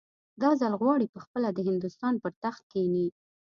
دا 0.41 0.49
ځل 0.61 0.73
غواړي 0.81 1.07
پخپله 1.15 1.49
د 1.53 1.59
هندوستان 1.67 2.13
پر 2.23 2.31
تخت 2.43 2.63
کښېني. 2.71 3.07